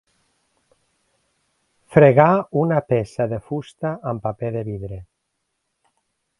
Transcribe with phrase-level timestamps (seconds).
[1.97, 2.29] Fregar
[2.63, 5.01] una peça de fusta amb paper de vidre.